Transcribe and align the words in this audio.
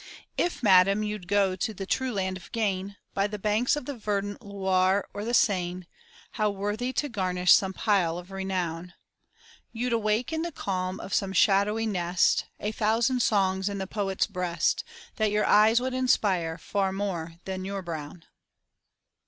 If, 0.35 0.63
madam, 0.63 1.03
you'd 1.03 1.27
go 1.27 1.55
to 1.55 1.73
the 1.75 1.85
true 1.85 2.11
land 2.11 2.35
of 2.35 2.51
gain, 2.51 2.95
By 3.13 3.27
the 3.27 3.37
banks 3.37 3.75
of 3.75 3.85
the 3.85 3.95
verdant 3.95 4.41
Loire 4.43 5.07
or 5.13 5.23
the 5.23 5.35
Seine, 5.35 5.83
How 6.31 6.49
worthy 6.49 6.91
to 6.93 7.07
garnish 7.07 7.53
some 7.53 7.71
pile 7.71 8.17
of 8.17 8.31
renown. 8.31 8.95
You'd 9.71 9.93
awake 9.93 10.33
in 10.33 10.41
the 10.41 10.51
calm 10.51 10.99
of 10.99 11.13
some 11.13 11.33
shadowy 11.33 11.85
nest, 11.85 12.45
A 12.59 12.71
thousand 12.71 13.21
songs 13.21 13.69
in 13.69 13.77
the 13.77 13.85
poet's 13.85 14.25
breast, 14.25 14.83
That 15.17 15.29
your 15.29 15.45
eyes 15.45 15.79
would 15.79 15.93
inspire 15.93 16.57
far 16.57 16.91
more 16.91 17.35
than 17.45 17.63
your 17.63 17.83
brown. 17.83 18.23